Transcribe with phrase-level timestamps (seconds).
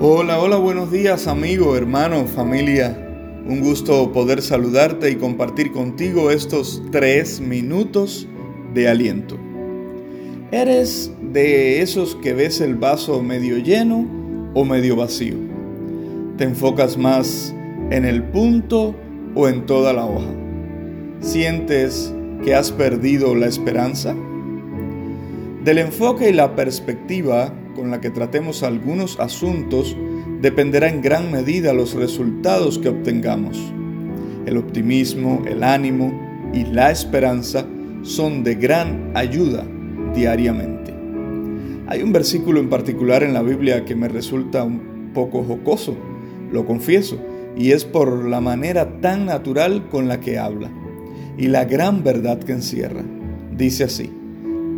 [0.00, 2.96] Hola, hola, buenos días amigo, hermano, familia.
[3.46, 8.28] Un gusto poder saludarte y compartir contigo estos tres minutos
[8.74, 9.38] de aliento.
[10.52, 14.06] ¿Eres de esos que ves el vaso medio lleno
[14.52, 15.36] o medio vacío?
[16.36, 17.54] ¿Te enfocas más
[17.90, 18.94] en el punto
[19.34, 20.34] o en toda la hoja?
[21.20, 22.12] ¿Sientes
[22.44, 24.14] que has perdido la esperanza?
[25.64, 29.96] Del enfoque y la perspectiva con la que tratemos algunos asuntos
[30.40, 33.72] dependerá en gran medida los resultados que obtengamos.
[34.46, 37.66] El optimismo, el ánimo y la esperanza
[38.02, 39.64] son de gran ayuda
[40.14, 40.94] diariamente.
[41.88, 45.96] Hay un versículo en particular en la Biblia que me resulta un poco jocoso,
[46.52, 47.18] lo confieso,
[47.56, 50.70] y es por la manera tan natural con la que habla
[51.36, 53.02] y la gran verdad que encierra.
[53.56, 54.12] Dice así,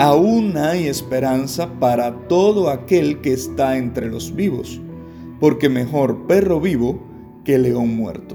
[0.01, 4.81] aún hay esperanza para todo aquel que está entre los vivos,
[5.41, 6.99] porque mejor perro vivo
[7.45, 8.35] que león muerto.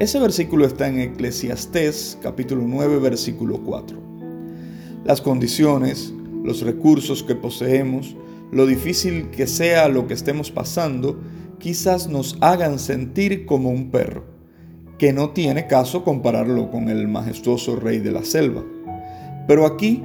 [0.00, 3.96] Ese versículo está en Eclesiastés capítulo 9 versículo 4.
[5.04, 8.16] Las condiciones, los recursos que poseemos,
[8.50, 11.20] lo difícil que sea lo que estemos pasando,
[11.60, 14.24] quizás nos hagan sentir como un perro,
[14.98, 18.64] que no tiene caso compararlo con el majestuoso rey de la selva.
[19.46, 20.02] Pero aquí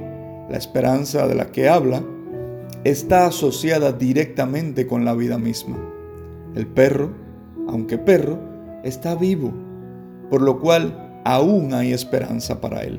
[0.48, 2.02] la esperanza de la que habla,
[2.84, 5.76] está asociada directamente con la vida misma.
[6.54, 7.10] El perro,
[7.68, 8.38] aunque perro,
[8.82, 9.52] está vivo,
[10.30, 12.98] por lo cual aún hay esperanza para él.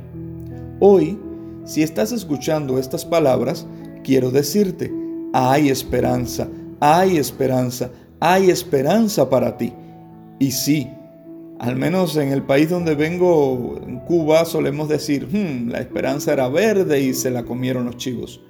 [0.79, 1.19] Hoy,
[1.65, 3.65] si estás escuchando estas palabras,
[4.03, 4.91] quiero decirte,
[5.33, 6.47] hay esperanza,
[6.79, 9.73] hay esperanza, hay esperanza para ti.
[10.39, 10.89] Y sí,
[11.63, 16.49] al menos en el país donde vengo, en Cuba, solemos decir, hmm, la esperanza era
[16.49, 18.41] verde y se la comieron los chivos.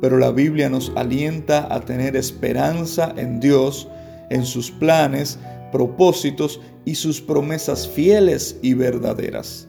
[0.00, 3.86] Pero la Biblia nos alienta a tener esperanza en Dios,
[4.30, 5.38] en sus planes,
[5.70, 9.68] propósitos y sus promesas fieles y verdaderas.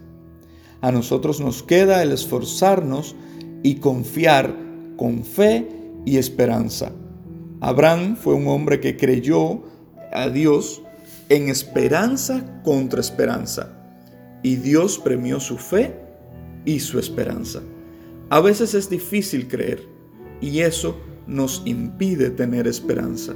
[0.82, 3.16] A nosotros nos queda el esforzarnos
[3.62, 4.56] y confiar
[4.98, 5.68] con fe
[6.08, 6.92] y esperanza.
[7.62, 9.62] Abraham fue un hombre que creyó
[10.12, 10.82] a Dios
[11.30, 13.72] en esperanza contra esperanza.
[14.42, 15.96] Y Dios premió su fe
[16.66, 17.62] y su esperanza.
[18.30, 19.88] A veces es difícil creer
[20.42, 20.98] y eso
[21.28, 23.36] nos impide tener esperanza.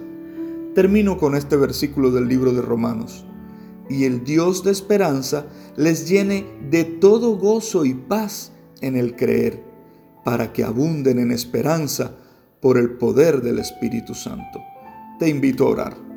[0.73, 3.25] Termino con este versículo del libro de Romanos.
[3.89, 5.45] Y el Dios de esperanza
[5.75, 9.61] les llene de todo gozo y paz en el creer,
[10.23, 12.15] para que abunden en esperanza
[12.61, 14.59] por el poder del Espíritu Santo.
[15.19, 16.12] Te invito a orar.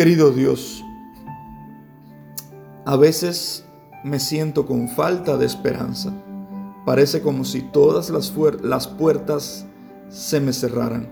[0.00, 0.82] Querido Dios,
[2.86, 3.66] a veces
[4.02, 6.10] me siento con falta de esperanza.
[6.86, 8.30] Parece como si todas las,
[8.88, 9.66] puertas
[10.08, 11.06] se me cerraran.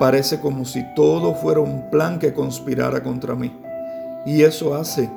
[0.00, 3.52] Parece como si todo fuera un plan que conspirara contra mí.
[4.24, 5.10] Y eso hace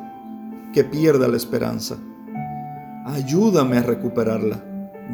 [0.74, 1.96] que pierda la esperanza.
[3.06, 4.62] Ayúdame a recuperarla.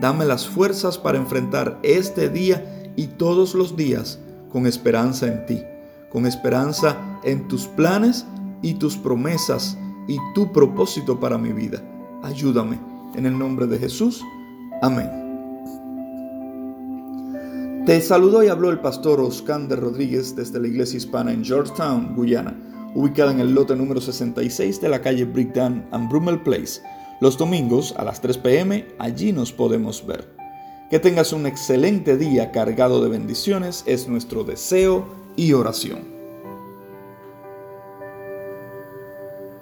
[0.01, 4.17] Dame las fuerzas para enfrentar este día y todos los días
[4.51, 5.63] con esperanza en ti
[6.13, 7.12] con esperanza en
[7.47, 8.25] tus planes
[8.61, 11.81] y tus promesas y tu propósito para mi vida.
[12.23, 12.79] Ayúdame.
[13.15, 14.23] En el nombre de Jesús.
[14.81, 15.23] Amén.
[17.85, 22.55] Te saludo y habló el pastor Oscander Rodríguez desde la iglesia hispana en Georgetown, Guyana,
[22.95, 26.81] ubicada en el lote número 66 de la calle Brickdown and Brummel Place.
[27.19, 30.33] Los domingos a las 3 pm allí nos podemos ver.
[30.89, 36.22] Que tengas un excelente día cargado de bendiciones es nuestro deseo y oración.